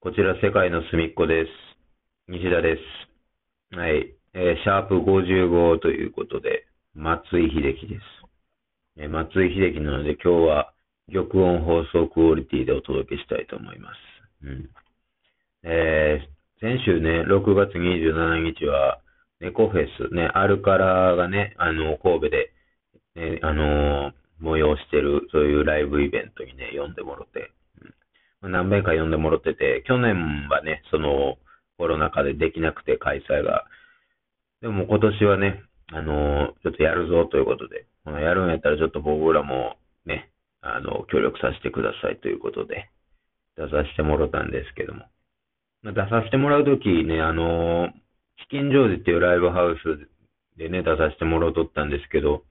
[0.00, 1.50] こちら世界の隅っこです。
[2.28, 3.76] 西田です。
[3.76, 4.14] はい。
[4.34, 8.02] えー、シャープ55ということで、松井秀喜です。
[8.98, 10.74] えー、松井秀喜なので今日は
[11.10, 13.88] 玉音放送クオリティでお届けしたいと思いま
[14.42, 14.46] す。
[14.46, 14.70] うん。
[15.64, 19.00] えー、先週ね、6月27日は、
[19.40, 22.52] 猫フェス、ね、アルカラがね、あの、神戸で、
[23.14, 27.50] ね、あの、催してる、そういうライブイベントにね、呼んでもろて、
[28.48, 31.36] 何遍か呼んでもらってて、去年はね、その
[31.78, 33.64] コロナ禍でできなくて開催が。
[34.62, 42.90] でも今年はね、あのちょっとやるぞということで、やるんやったらちょっと僕らもね、あの、協力させてくださいということで、
[43.56, 45.04] 出させてもらったんですけども。
[45.84, 47.88] 出させてもらうときね、あの
[48.38, 52.42] チキンジョージっていうライブハウスでね、出させてもらうとったんですけど、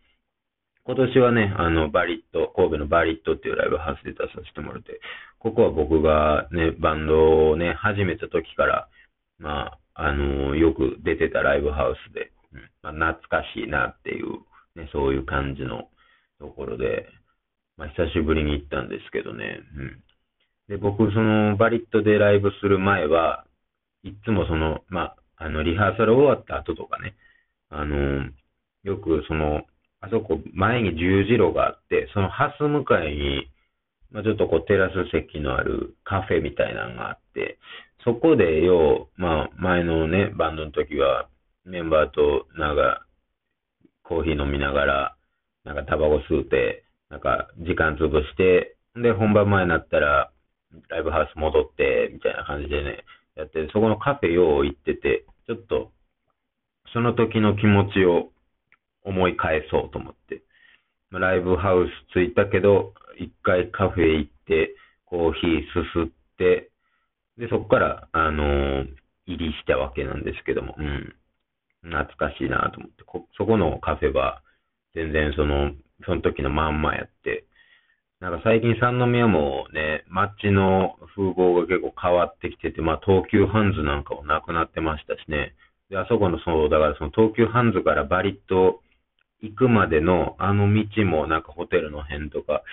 [0.86, 5.02] 今年はね、あの、バリット、神戸のバリットっていうライブハウスで出させてもらって、
[5.40, 8.88] ここは僕がね、バンドをね、始めた時から、
[9.40, 15.90] まあ、あの、よく出てたライブハウスで、うん、まあ、懐かしいなっていう、ね、そういう感じの
[16.40, 17.08] ところで、
[17.78, 20.04] まあ、久しぶりに行ったんですけどね、うん。
[20.68, 23.46] で、僕、その、バリットでライブする前は、
[24.04, 27.16] いつもその、まあ、あの、リハーサル終わった後とかね、
[27.70, 28.30] あの、
[28.84, 29.64] よくその、
[30.06, 33.50] あそこ前に十字路があって、そのハス向かいに、
[34.12, 37.58] まあ、ちょっとこうテラス席のあるカフェみたいなのがあって、
[38.04, 41.28] そこでよう、まあ前のね、バンドの時は
[41.66, 43.06] メンバーとなんか
[44.04, 45.16] コーヒー飲みながら、
[45.64, 50.32] なんかタバコ吸うて、なんか時間潰して、で本番前になったら
[50.90, 53.04] ライブハウス戻って、みたいな感じでね、
[53.36, 55.92] やって、そこのカフェよう行ってて、ちょっと
[56.94, 58.32] その時の気持ちを
[59.06, 60.42] 思い返そうと思って。
[61.12, 64.76] ライブハウス着いたけど、一回カフェ行って、
[65.06, 66.70] コーヒーすすって、
[67.38, 68.88] で、そこから、あのー、
[69.28, 71.16] 入りしたわけなんですけども、うん。
[71.84, 74.42] 懐かしいなと思ってこ、そこのカフェは、
[74.94, 75.72] 全然その、
[76.06, 77.46] その時のまんまやって、
[78.20, 85.54] なんか最近三宮もね、街の風貌が結構変わってきてて、まあ東急ハンズなんかもなくなってましたしね。
[85.90, 88.82] で、あそこのそう、だからその東急ハンズからバリッと
[89.42, 92.64] 行くまでのあの道もなんかホテルの辺とか、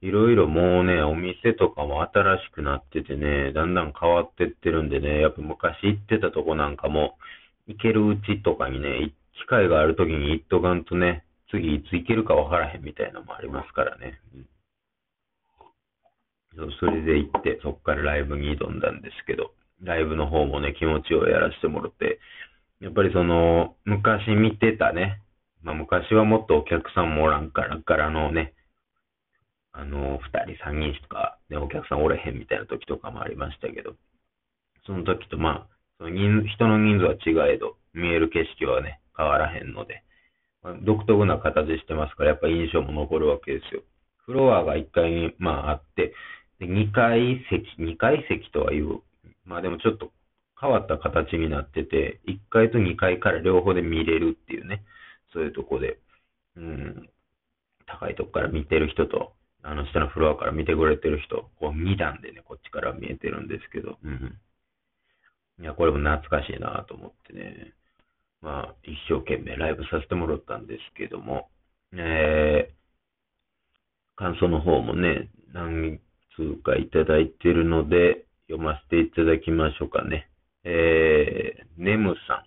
[0.00, 7.18] いろいろもうね、お店とかも新しくなっててね、だんだん変わってってるんでね、やっぱ昔行ってたとこなんかも、
[7.66, 14.20] 行けるうちとかにね、機会があるときに行っとかんとね、次いつ行けるかわからへんみたいなのもありますからね。
[16.56, 19.52] うん、それで行って、そっからライブに挑んだんですけど、
[19.82, 22.20] ライブの方もね、気持ちをやらせてもらって、
[22.80, 25.20] やっぱりその、昔見てたね、
[25.62, 28.54] まあ、昔はもっとお客さんもおらんから、からのね、
[29.72, 33.94] あの、二人、三人とか、ね、お客さんおれへんみたいな時とかもありましたけど、
[34.86, 40.02] その時とまあ、その人人の人数は違えど、見える景色はね、変わらへんので、
[40.62, 43.82] まあ、独特な形してますから、やっぱ印象も残るわけですよ。
[44.24, 46.12] フロアが1階に、まあ、あって、
[46.58, 49.00] で2階席、2階席とはいう、
[49.44, 50.10] まあでもちょっと
[50.60, 54.82] 変わった形になってて、1階と2階から両方で見れるっていうね、
[55.48, 55.98] うとこで、
[56.56, 57.08] うん、
[57.86, 59.32] 高いとこから見てる人と、
[59.62, 64.38] あの下のフロアから見てくれてる人、こう2段でね、こっちから見えてるんですけど、うん。
[65.60, 67.74] いや、これも懐かしいなと思ってね、
[68.40, 71.48] まあ、一生懸命ライブさせてもらったんですけども、
[71.92, 72.72] えー、
[74.16, 75.98] 感想の方もね、何
[76.36, 80.30] 通かいただいてるので、読ませていただきましょうかね。
[80.64, 82.44] えー、ネムさ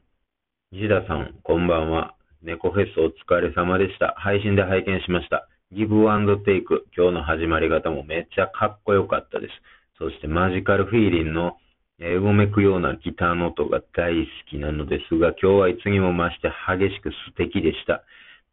[0.71, 2.15] ん、西田さん、こんばんは。
[2.43, 4.15] 猫フェスお疲れ様でした。
[4.17, 5.47] 配信で拝見しました。
[5.71, 6.87] ギブアンドテイク。
[6.97, 9.53] 今日の始まり方もめっちゃかっこよかったです。
[9.99, 11.57] そしてマジカルフィーリンの
[11.99, 18.01] うごめくようなギターの音が大好きなのですが、今日はいつにも増して激しく素敵でした。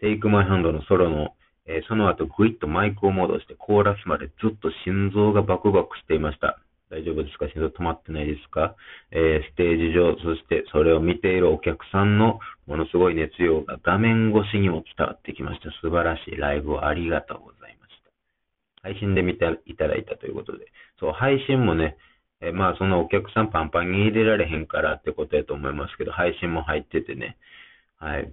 [0.01, 1.35] テイクマイハンドのソロの、
[1.65, 6.61] え、その後グイッとマイクを戻してコーラスまでずっと心臓がバクバクしていました。
[6.91, 7.47] 大丈夫ですか？
[7.49, 8.75] 心臓止まってないですか、
[9.11, 15.71] えー、ステージ上、そしてそれを見ているお客さんのものすごい熱量が画面越しにも伝わってきました。
[15.83, 18.11] 素晴らしいライブをありがとうございました。
[18.83, 20.67] 配信で見ていただいたということで。
[20.99, 21.97] そう、配信もね、
[22.41, 27.37] えー、まあそのお客さんパンパンに入れられへんからってことやと思いますけど、配信も入っててね。
[27.99, 28.33] はい。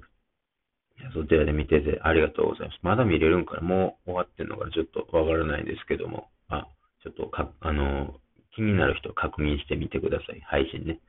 [1.13, 2.79] そちらで見ててありがとうございます。
[2.81, 6.67] まだ見れるんから、もう終わってんのかちょっとわからないですけども、あ、
[7.03, 8.15] ちょっとか、あの、
[8.55, 10.41] 気になる人確認してみてください。
[10.41, 10.99] 配信ね。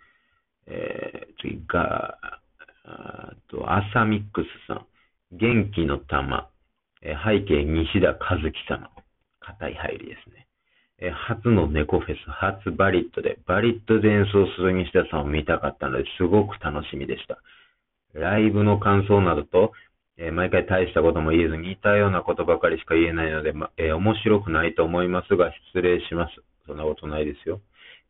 [0.66, 2.18] えー、次が、
[2.84, 4.86] あと、アサミックスさん。
[5.32, 6.48] 元気の玉。
[7.02, 8.90] えー、背景西田和樹様。
[9.40, 10.46] 硬い入りですね。
[10.98, 17.38] えー初の猫フェス、初バリットで、バリットで演奏する西田さんを見たかったので、すごく楽しみでした。
[18.14, 19.72] ライブの感想などと、
[20.16, 26.34] えー毎回大したことも言えず、似たようなことばかりしか言えないので、まえー面白くないと思いますが、失礼します。
[26.66, 27.60] そんなことないですよ。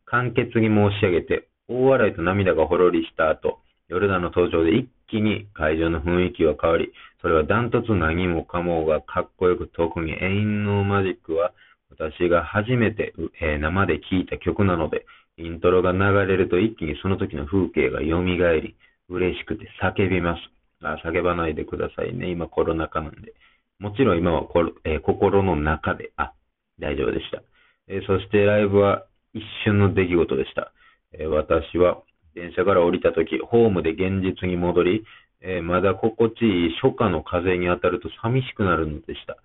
[0.05, 11.53] 簡潔に申し上げて、大笑いと涙がほろりした後、ヨルダンの登場で一気に会場の雰囲気が変わり、それはダントツ何もかもがかっこよく、特に永遠のマジックは、
[11.91, 15.07] 私が初めて、えー生で聴いた曲なので、
[15.39, 18.77] イントロが流れると一気にその時の風景が蘇り、
[19.09, 20.41] 嬉しくて叫びます。
[20.83, 22.31] あ叫ばないでくださいね。
[22.31, 23.35] 今コロナ禍なんで。
[23.79, 26.33] もちろん今はころ、えー心の中で、あ、
[26.79, 27.43] 大丈夫でした。
[27.89, 30.73] えそしてライブは一瞬の出来事でした。
[31.13, 32.03] え私は
[32.35, 35.05] 電車から降りた時、ホームで現実に戻り、
[35.41, 39.37] えまだ心地いい初夏の風に当たると寂しくなるのでした。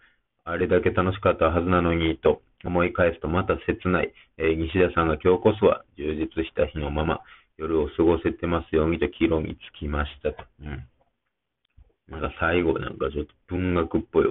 [0.44, 4.14] あれだけ楽しかったはずなのにと思い返すとまた切ない。
[4.38, 7.22] え西田さんが今日こそは充実した日のまま
[7.58, 10.44] 夜を過ごせてますようにと帰路につきましたと。
[10.62, 10.84] うん。
[12.10, 14.26] なんか最後なんかちょっと文学っぽい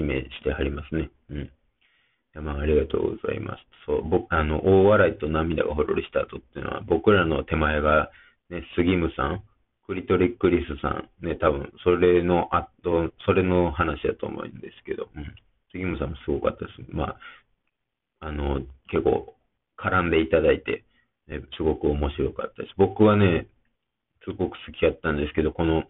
[0.00, 1.10] 締めしてはりますね。
[1.30, 1.50] うん。
[2.40, 3.60] まあ、ありがとうございます。
[3.86, 8.10] そう、僕、あの、大笑いと涙がほろりした後っていうのは、僕らの手前が、
[8.50, 9.42] ね、杉ムさん、
[9.86, 15.34] クリトリックリスさん、ね、多分、それの後、それの話だと思うんですけど、うん。
[15.72, 16.82] 杉ムさんもすごかったです。
[16.90, 17.16] ま
[18.20, 18.60] あ、あの、
[18.90, 19.36] 結構、
[19.78, 20.84] 絡んでいただいて、
[21.28, 22.74] ね、すごく面白かったです。
[22.76, 23.46] 僕はね、
[24.24, 25.84] すごく好きやったんですけど、この、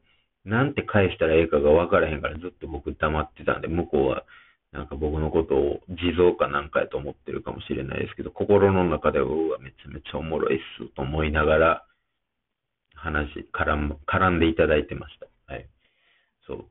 [0.44, 4.24] なんて返したらええかが分からへんからずっと僕黙ってたんで、向こうは
[4.72, 11.86] なんか僕のことを地蔵かなんかやと思ってるかもしれないですけど、心の中では、うわ、めちゃめちゃおもろいっすと思いながら、
[12.94, 15.52] 話、絡ん、絡んでいただいてました。
[15.52, 15.66] はい。
[16.46, 16.64] そう。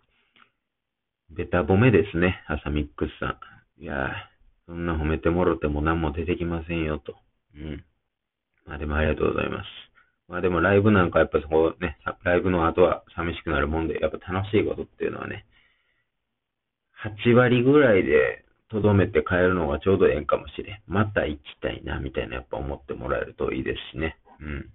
[1.32, 3.40] ベタ褒めですね、朝ミックスさ
[3.80, 3.82] ん。
[3.82, 4.10] いやー、
[4.68, 7.16] そんな褒めてもろても何も出てきませんよと。
[7.56, 7.84] うん。
[8.66, 9.68] まあでもありがとうございます。
[10.28, 15.46] まあでもライブなんかやっぱそこね、ライブの後は寂しくなるもんで、やっぱ楽しいことっていうのはね、
[17.06, 20.82] 8割ぐらいでとどめて帰るのがちょうどええんかもしれん。
[20.88, 24.18] また行きたいな、みたいなやっぱ思ってもらえるといいですしね。
[24.40, 24.70] うん。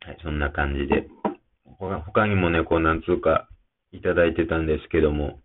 [0.00, 1.08] はい、そんな感じで。
[1.78, 3.48] 他にもね、こうなんつうか
[3.92, 5.40] いただいてたんですけども、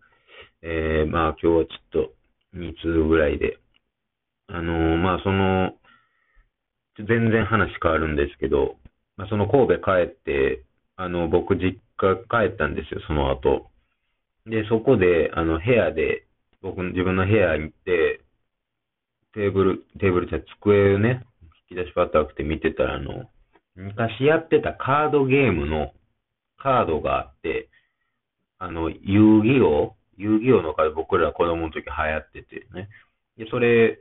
[0.62, 2.12] えー、まあ今日はちょっと
[2.56, 3.58] 2通ぐらいで、
[4.48, 5.74] あのーまあその、
[6.96, 8.76] 全然話変わるんですけど、
[9.16, 10.62] まあ、その神戸帰って、
[10.96, 13.70] あの、僕実家帰ったんですよ、その後。
[14.46, 16.26] で、そこで、あの、部屋で、
[16.62, 18.20] 僕、自分の部屋に行って、
[19.32, 21.26] テーブル、テーブルじゃ机をね、
[21.70, 23.28] 引き出しパッと開けて見てたら、あの、
[23.74, 25.92] 昔やってたカードゲームの
[26.58, 27.68] カードがあって、
[28.58, 32.88] あの、遊戯王遊戯王のカード僕ら子供の時流行っててね。
[33.36, 34.00] で、それ、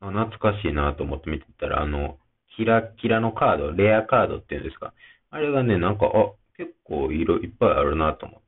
[0.00, 2.18] あ懐かしいなと思って見てたら、あの、
[2.56, 4.92] キラキラのカード、レアカードっていうんですか。
[5.30, 8.47] あれがね、なんか、あ、結構色いっぱいあるなと思って。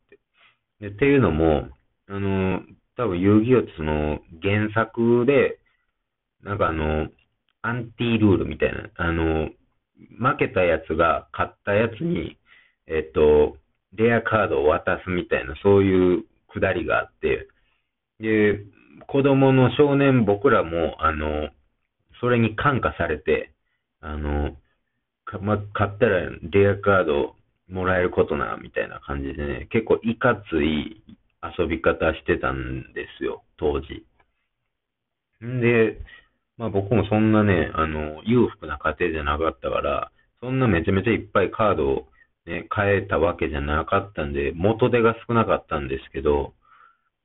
[0.80, 1.68] で、っていうのも、
[2.08, 2.62] あの、
[2.96, 5.58] 多分遊戯王ってその、原作で、
[6.42, 7.08] なんかあの、
[7.62, 9.50] アンティルールみたいな、あの、
[10.18, 12.38] 負けたやつが勝ったやつに、
[12.86, 13.56] えっと、
[13.92, 17.48] レアカードを渡すみたいな、そういうくだりがあって、
[18.18, 18.64] で、
[19.06, 21.50] 子供の少年僕らも、あの、
[22.20, 23.52] それに感化されて、
[24.00, 24.56] あの、
[25.24, 27.36] かま、買ったらレアカード
[27.70, 31.02] もらえることな、みたいな感じでね、結構いかつい
[31.58, 34.04] 遊び方してたんですよ、当時。
[35.44, 35.98] んで、
[36.58, 42.08] まあ僕もそんなね、あの、裕福な家庭じゃなかったから、そんなめちゃめちゃいっぱいカードを
[42.46, 46.54] ね、変えたわけじゃなかったんで、元手が少なかったんですけど、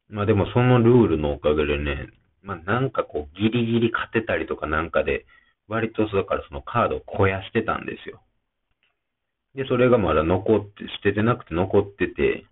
[0.10, 2.08] まあでもそのルールのおかげでね、
[2.44, 5.25] まあなんかこうギリギリ勝てたりとかなんかで、
[5.68, 8.22] 割とだからそのカードを肥やしてたんですよ。
[9.56, 12.46] で、それがまだ残って、捨ててなくて残ってて、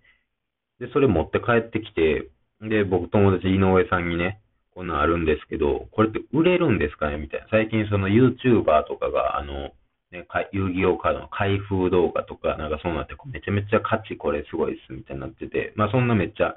[0.80, 2.30] で、それ持って帰ってきて、
[2.62, 4.40] で、僕友達井上さんにね、
[4.74, 7.18] こんなんあるんですけど、これって売れるんですかね？
[7.18, 7.48] みたいな。
[7.52, 9.72] 最近その YouTuber とかが、あの、
[10.12, 16.56] ね、遊戯王カードの開封動画とか、なんかそうなって、めちゃめちゃ価値これすごいっすみたいになってて、まあそんなめっちゃ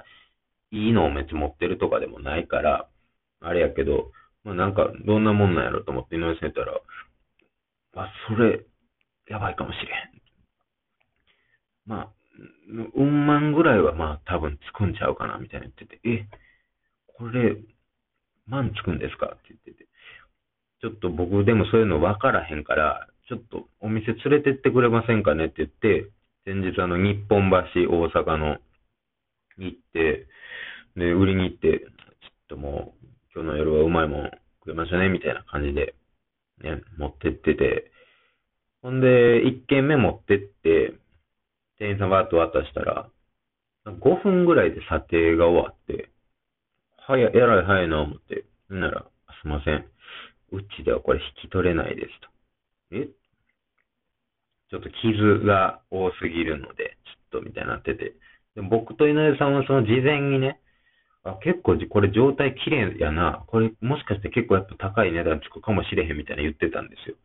[0.71, 2.87] いいのをめっちゃ持ってるとかでもないから、
[3.41, 4.11] あれやけど、
[4.43, 6.79] まあなんかどんなもんなんやろと思って井上さん言ったら、
[7.95, 8.63] あ、それ、
[9.27, 10.16] やばいかもしれん。
[11.87, 12.09] まあ、
[12.95, 16.27] うん万ぐらいはまあ多分つくんちゃうかなみたいな言ってて、え、
[17.07, 17.57] これ、
[18.45, 19.87] 万つくんですかって言ってて、
[20.81, 26.11] ちょっと僕でもそういうの分からへんから、ちょっとお店連れてってくれませんかねって言って、
[26.45, 28.57] 先日あの日本橋大阪の
[29.57, 30.27] 行って、
[30.95, 31.91] で、売りに行って、ちょっ
[32.49, 35.95] ともう今日の夜はうまいもん食いましたね、みたいな感じで、
[36.61, 37.91] ね、持ってってて、
[38.81, 40.93] ほんで、1軒目持ってって、
[41.79, 43.09] 店員さんバーッと渡したら、
[43.85, 46.09] 5分ぐらいで査定が終わって、
[46.97, 49.05] 早い、えらい早いな思って、なら、
[49.41, 49.85] すいません。
[50.51, 52.29] うちではこれ引き取れないですと。
[52.91, 53.07] え？
[54.69, 56.97] ちょっと傷が多すぎるので、
[57.31, 58.15] ちょっとみたいになってて。
[58.55, 60.59] で僕と井上さんはその事前にね、
[61.23, 63.43] あ、結構これ状態綺麗やな。
[63.47, 67.15] これもしかして結構やっぱ高い値段つくかもしれへんみたいな言ってたんですよ。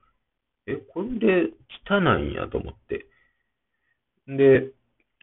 [0.66, 1.50] え、これで
[1.88, 3.06] 汚いんやと思って。
[4.36, 4.70] で、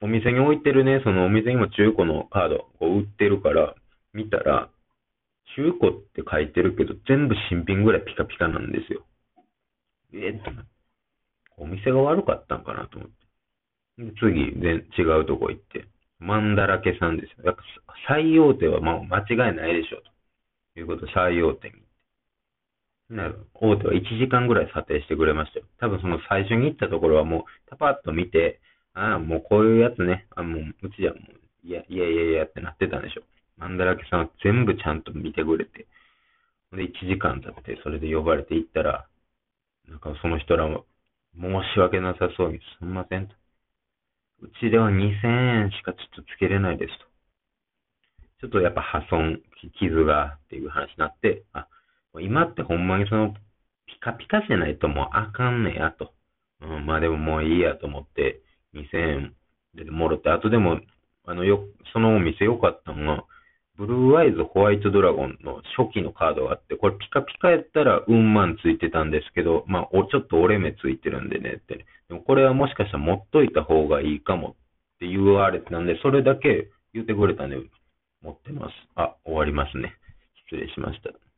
[0.01, 3.75] お店に置いてるね、そのお店にも中古のカードを売ってるから、
[4.13, 4.69] 見たら、
[5.55, 9.05] 中古って書いてるけど、全部新品ぐらいピカピカなんですよ。
[10.13, 10.41] えっ？
[10.43, 10.51] と、
[11.57, 13.15] お店が悪かったんかなと思って。
[14.05, 15.85] で次、で、違うとこ行って、
[16.19, 17.45] マンだらけさんですよ。
[17.45, 17.63] やっぱ
[18.07, 20.03] 最大手はまあ間違いないでしょう。
[20.73, 21.75] ということで、最大手に。
[23.09, 25.65] なる大手は1時間ぐらい査定してくれましたよ。
[25.79, 28.61] 多分その最初に行ったところはもう、パパッと見て、
[28.93, 30.27] ああ、もうこういうやつね。
[30.35, 33.23] あもう、うちじゃもう、いや、いやいやいやってなってたんでしょ。
[33.57, 35.87] マンダラケさんは全部ちゃんと見てくれて。
[36.71, 39.07] で、1時間経って、それで呼ばれて行ったら、
[39.87, 40.85] なんかその人らも、
[41.35, 43.35] 申し訳なさそうに、すんませんと。
[44.41, 47.05] うちでは2000円しかちょっとつけれないですと。
[48.41, 49.41] ちょっとやっぱ破損、
[49.79, 51.67] 傷がっていう話になって、あ、
[52.21, 53.33] 今ってほんまにその、
[53.85, 56.13] ピカピカじゃないともうあかんねやと。
[56.61, 58.41] うん、まあでももういいやと思って、
[58.73, 59.35] 2000円
[59.75, 60.79] でもろて、あとでも、
[61.25, 63.23] あのよ、そのお店良かったのが、
[63.77, 71.85] ブルーアイズホワイトドラゴンの初期のカードがあって、これピカピカやったらうんまんついてたんですけど、まあ、おちょっと折れ目ついてるんでねって。
[72.09, 74.53] でもこれはもしかしたら持っといた方がいいかもっ
[74.99, 77.55] て言われてたんで、それだけ言ってくれたんで、
[78.21, 78.73] 持ってます。
[78.95, 79.95] あ、終わりますね。
[80.49, 81.28] 失礼しました。